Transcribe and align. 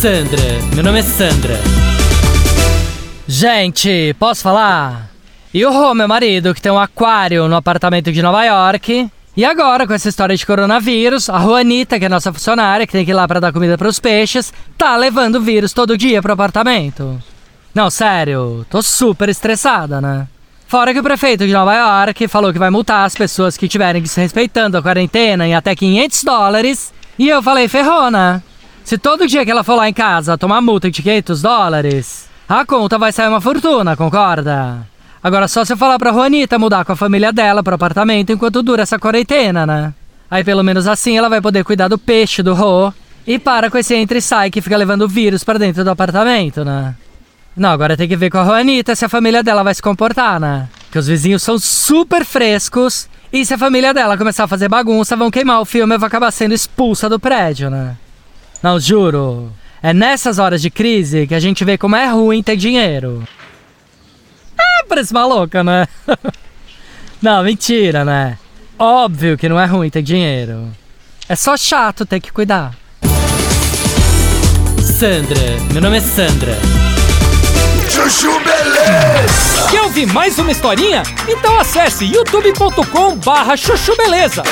Sandra, 0.00 0.42
meu 0.74 0.84
nome 0.84 0.98
é 0.98 1.02
Sandra. 1.02 1.58
Gente, 3.26 4.14
posso 4.18 4.42
falar? 4.42 5.10
E 5.54 5.64
o 5.64 5.72
Rô, 5.72 5.94
meu 5.94 6.06
marido, 6.06 6.54
que 6.54 6.60
tem 6.60 6.70
um 6.70 6.78
aquário 6.78 7.48
no 7.48 7.56
apartamento 7.56 8.12
de 8.12 8.20
Nova 8.20 8.44
York. 8.44 9.10
E 9.34 9.44
agora, 9.44 9.86
com 9.86 9.94
essa 9.94 10.10
história 10.10 10.36
de 10.36 10.44
coronavírus, 10.44 11.30
a 11.30 11.38
Juanita, 11.38 11.98
que 11.98 12.04
é 12.04 12.08
nossa 12.10 12.30
funcionária, 12.30 12.86
que 12.86 12.92
tem 12.92 13.06
que 13.06 13.10
ir 13.10 13.14
lá 13.14 13.26
pra 13.26 13.40
dar 13.40 13.54
comida 13.54 13.78
pros 13.78 13.98
peixes, 13.98 14.52
tá 14.76 14.96
levando 14.96 15.40
vírus 15.40 15.72
todo 15.72 15.96
dia 15.96 16.20
pro 16.20 16.34
apartamento. 16.34 17.18
Não, 17.74 17.88
sério, 17.88 18.66
tô 18.68 18.82
super 18.82 19.30
estressada, 19.30 19.98
né? 19.98 20.28
Fora 20.68 20.92
que 20.92 21.00
o 21.00 21.02
prefeito 21.02 21.46
de 21.46 21.54
Nova 21.54 21.74
York 21.74 22.28
falou 22.28 22.52
que 22.52 22.58
vai 22.58 22.68
multar 22.68 23.06
as 23.06 23.14
pessoas 23.14 23.56
que 23.56 23.64
estiverem 23.64 24.02
desrespeitando 24.02 24.76
a 24.76 24.82
quarentena 24.82 25.46
em 25.46 25.54
até 25.54 25.74
500 25.74 26.22
dólares. 26.22 26.92
E 27.18 27.30
eu 27.30 27.42
falei, 27.42 27.66
ferrou, 27.66 28.10
né? 28.10 28.42
Se 28.86 28.96
todo 28.96 29.26
dia 29.26 29.44
que 29.44 29.50
ela 29.50 29.64
for 29.64 29.74
lá 29.74 29.88
em 29.88 29.92
casa 29.92 30.38
tomar 30.38 30.60
multa 30.60 30.88
de 30.88 31.02
500 31.02 31.42
dólares, 31.42 32.28
a 32.48 32.64
conta 32.64 32.96
vai 32.96 33.10
sair 33.10 33.26
uma 33.26 33.40
fortuna, 33.40 33.96
concorda? 33.96 34.86
Agora 35.20 35.48
só 35.48 35.64
se 35.64 35.72
eu 35.72 35.76
falar 35.76 35.98
pra 35.98 36.12
Juanita 36.12 36.56
mudar 36.56 36.84
com 36.84 36.92
a 36.92 36.96
família 36.96 37.32
dela 37.32 37.64
pro 37.64 37.74
apartamento 37.74 38.30
enquanto 38.30 38.62
dura 38.62 38.84
essa 38.84 38.96
quarentena, 38.96 39.66
né? 39.66 39.92
Aí 40.30 40.44
pelo 40.44 40.62
menos 40.62 40.86
assim 40.86 41.18
ela 41.18 41.28
vai 41.28 41.40
poder 41.40 41.64
cuidar 41.64 41.88
do 41.88 41.98
peixe 41.98 42.44
do 42.44 42.54
Rô 42.54 42.92
e 43.26 43.40
para 43.40 43.72
com 43.72 43.76
esse 43.76 43.92
entra 43.92 44.18
e 44.18 44.22
sai 44.22 44.52
que 44.52 44.62
fica 44.62 44.76
levando 44.76 45.08
vírus 45.08 45.42
para 45.42 45.58
dentro 45.58 45.82
do 45.82 45.90
apartamento, 45.90 46.64
né? 46.64 46.94
Não, 47.56 47.70
agora 47.70 47.96
tem 47.96 48.06
que 48.06 48.14
ver 48.14 48.30
com 48.30 48.38
a 48.38 48.44
Juanita 48.44 48.94
se 48.94 49.04
a 49.04 49.08
família 49.08 49.42
dela 49.42 49.64
vai 49.64 49.74
se 49.74 49.82
comportar, 49.82 50.38
né? 50.38 50.68
Que 50.92 50.98
os 51.00 51.08
vizinhos 51.08 51.42
são 51.42 51.58
super 51.58 52.24
frescos 52.24 53.08
e 53.32 53.44
se 53.44 53.52
a 53.52 53.58
família 53.58 53.92
dela 53.92 54.16
começar 54.16 54.44
a 54.44 54.48
fazer 54.48 54.68
bagunça, 54.68 55.16
vão 55.16 55.28
queimar 55.28 55.60
o 55.60 55.64
filme 55.64 55.96
e 55.96 55.98
vai 55.98 56.06
acabar 56.06 56.30
sendo 56.30 56.54
expulsa 56.54 57.08
do 57.08 57.18
prédio, 57.18 57.68
né? 57.68 57.96
Não, 58.62 58.78
juro. 58.80 59.52
É 59.82 59.92
nessas 59.92 60.38
horas 60.38 60.60
de 60.60 60.70
crise 60.70 61.26
que 61.26 61.34
a 61.34 61.40
gente 61.40 61.64
vê 61.64 61.78
como 61.78 61.96
é 61.96 62.06
ruim 62.08 62.42
ter 62.42 62.56
dinheiro. 62.56 63.26
Ah, 64.58 64.84
parece 64.88 65.12
maluca, 65.12 65.62
né? 65.62 65.86
não, 67.20 67.42
mentira, 67.44 68.04
né? 68.04 68.38
Óbvio 68.78 69.38
que 69.38 69.48
não 69.48 69.60
é 69.60 69.66
ruim 69.66 69.90
ter 69.90 70.02
dinheiro. 70.02 70.70
É 71.28 71.36
só 71.36 71.56
chato 71.56 72.06
ter 72.06 72.20
que 72.20 72.32
cuidar. 72.32 72.74
Sandra, 74.80 75.40
meu 75.72 75.82
nome 75.82 75.98
é 75.98 76.00
Sandra. 76.00 76.56
Chuchu 77.90 78.32
Beleza! 78.40 79.68
Quer 79.70 79.82
ouvir 79.82 80.06
mais 80.06 80.38
uma 80.38 80.50
historinha? 80.50 81.02
Então 81.28 81.58
acesse 81.58 82.04
youtube.com 82.04 83.16
barra 83.16 83.56
chuchu 83.56 83.96
beleza. 83.96 84.42